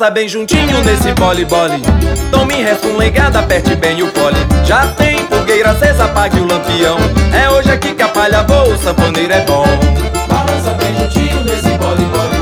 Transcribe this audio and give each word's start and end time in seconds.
Balança 0.00 0.14
bem 0.14 0.26
juntinho 0.26 0.82
nesse 0.82 1.12
bole 1.12 1.44
bole. 1.44 1.74
Tome 2.30 2.54
legada, 2.96 3.40
aperte 3.40 3.76
bem 3.76 4.02
o 4.02 4.08
pole. 4.08 4.36
Já 4.64 4.86
tem 4.94 5.18
fogueira 5.26 5.72
acesa, 5.72 6.06
apague 6.06 6.40
o 6.40 6.46
lampião. 6.46 6.96
É 7.34 7.50
hoje 7.50 7.70
aqui 7.70 7.92
que 7.92 8.02
a 8.02 8.08
palha 8.08 8.42
voa, 8.44 8.70
o 8.70 8.78
sanfoneiro 8.78 9.30
é 9.30 9.44
bom. 9.44 9.66
Balança 10.26 10.70
bem 10.70 10.96
juntinho 10.96 11.44
nesse 11.44 11.76
bole 11.76 12.02
bole. 12.06 12.34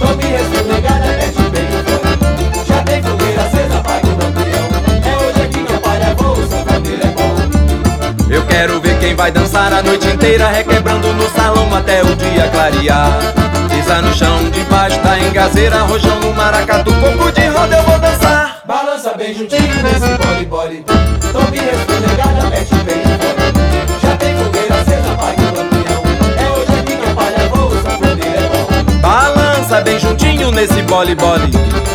Tome 0.00 0.72
legada, 0.72 1.04
aperte 1.10 1.42
bem 1.42 1.68
o 1.78 1.84
pole. 1.84 2.66
Já 2.66 2.82
tem 2.82 3.00
fogueira 3.00 3.42
acesa, 3.42 3.78
apague 3.78 4.08
o 4.08 4.10
lampião. 4.10 4.66
É 5.04 5.16
hoje 5.28 5.42
aqui 5.42 5.62
que 5.62 5.74
a 5.74 5.78
palha 5.78 6.14
voa, 6.16 6.38
o 6.38 6.48
sanfoneiro 6.48 7.02
é 7.02 7.10
bom. 7.12 8.34
Eu 8.34 8.46
quero 8.46 8.80
ver 8.80 8.98
quem 8.98 9.14
vai 9.14 9.30
dançar 9.30 9.72
a 9.72 9.80
noite 9.80 10.08
inteira, 10.08 10.48
requebrando 10.48 11.12
no 11.12 11.30
salão 11.30 11.72
até 11.72 12.02
o 12.02 12.16
dia 12.16 12.48
clarear. 12.48 13.45
Pisa 13.86 14.02
no 14.02 14.12
chão, 14.12 14.50
debaixo 14.50 15.00
da 15.00 15.16
engazeira, 15.16 15.82
rojão 15.82 16.18
no 16.18 16.34
maracatu, 16.34 16.92
pouco 16.94 17.30
de 17.30 17.46
roda 17.46 17.76
eu 17.76 17.84
vou 17.84 17.96
dançar. 18.00 18.60
Balança 18.66 19.14
bem 19.14 19.32
juntinho 19.32 19.80
nesse 19.80 20.08
bole 20.18 20.44
bole. 20.44 20.84
Tome 21.30 21.58
escorregada, 21.58 22.50
mete 22.50 22.74
bem 22.82 22.98
o 22.98 23.14
fone. 23.22 24.00
Já 24.02 24.16
tem 24.16 24.36
fogueira 24.36 24.74
acesa, 24.74 25.12
apague 25.12 25.40
o 25.40 25.54
lampião. 25.54 26.02
É 26.36 26.50
hoje 26.50 26.80
aqui 26.80 26.96
que 26.96 27.06
a 27.06 27.14
palha 27.14 27.48
voa, 27.48 27.66
o 27.66 27.82
sanfoneiro 27.82 28.36
é 28.36 28.48
bom. 28.48 29.00
Balança 29.00 29.80
bem 29.82 30.00
juntinho 30.00 30.50
nesse 30.50 30.82
bole 30.82 31.14
bole. 31.14 31.50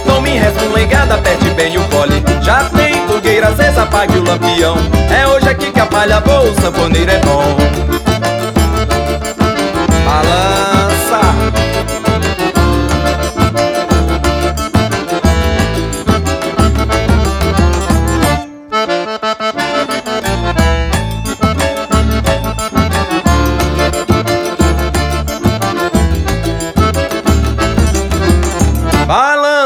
Tome 0.05 0.39
legada, 0.73 1.15
aperte 1.15 1.49
bem 1.49 1.77
o 1.77 1.83
pole. 1.89 2.23
Já 2.41 2.69
tem 2.69 3.05
fogueira 3.05 3.49
acesa, 3.49 3.83
apague 3.83 4.17
o 4.17 4.23
lampião. 4.23 4.77
É 5.13 5.27
hoje 5.27 5.49
aqui 5.49 5.69
que 5.69 5.79
a 5.81 5.85
palha 5.85 6.21
voa, 6.21 6.51
o 6.51 6.61
sanfoneiro 6.61 7.11
é 7.11 7.19
bom. 7.19 8.10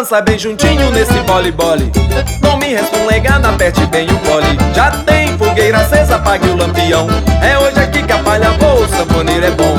Balança 0.06 0.22
bem 0.22 0.38
juntinho 0.38 0.92
nesse 0.92 1.20
bole 1.22 1.52
bole. 1.52 1.92
Tome 2.40 2.78
legada, 3.08 3.50
aperte 3.50 3.84
bem 3.88 4.08
o 4.08 4.20
pole. 4.20 4.46
Já 4.76 4.92
tem 4.92 5.36
fogueira 5.36 5.80
acesa, 5.80 6.18
apague 6.18 6.48
o 6.48 6.56
lampião. 6.56 7.08
É 7.42 7.58
hoje 7.58 7.80
aqui 7.80 8.04
que 8.04 8.12
a 8.12 8.20
palha 8.20 8.52
voa, 8.52 8.86
o 8.86 8.88
sanfoneiro 8.88 9.48
é 9.48 9.50
bom. 9.50 9.76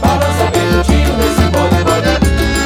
Balança 0.00 0.44
bem 0.52 0.70
juntinho 0.70 1.16
nesse 1.16 1.42
bole 1.50 1.82
bole. 1.82 2.06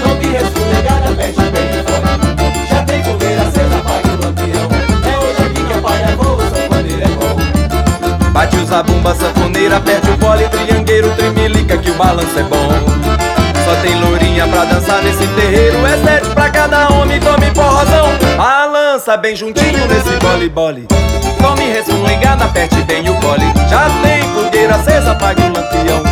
Tome 0.03 0.37
escorregada, 0.37 1.11
mete 1.17 1.41
bem 1.41 1.71
o 1.81 1.85
fone. 1.89 2.69
Já 2.69 2.83
tem 2.83 3.03
fogueira 3.03 3.43
acesa, 3.45 3.77
apague 3.79 4.09
o 4.11 4.21
lampião. 4.23 4.69
É 5.11 5.19
hoje 5.25 5.43
aqui 5.47 5.65
que 5.65 5.73
a 5.73 5.79
palha 5.81 6.17
voa, 6.17 6.37
o 6.37 6.51
sanfoneiro 6.51 7.03
é 7.03 7.09
bom. 7.09 8.31
Bate 8.31 8.57
o 8.59 8.67
zabumba, 8.67 9.15
sanfoneira, 9.15 9.77
aperte 9.79 10.11
o 10.11 10.19
pole, 10.19 10.47
triangueiro, 10.49 11.11
trimilica 11.17 11.79
que 11.79 11.91
o 11.91 11.95
balanço 11.95 12.39
é 12.39 12.43
bom. 12.43 12.69
Só 13.65 13.75
tem 13.83 13.95
lourinha 14.01 14.49
pra 14.49 14.65
dançar 14.65 15.03
nesse 15.03 15.27
terreiro, 15.29 15.60
Balança 19.11 19.17
bem 19.17 19.35
juntinho 19.35 19.89
nesse 19.89 20.17
bole 20.21 20.49
bole. 20.49 20.87
Tome 21.43 21.65
ligada, 22.09 22.45
aperte 22.45 22.81
bem 22.83 23.09
o 23.11 23.15
pole. 23.19 23.45
Já 23.69 23.89
tem 24.03 24.23
fogueira 24.35 24.77
acesa, 24.77 25.11
apague 25.11 25.43
o 25.43 25.47
lampião. 25.47 26.10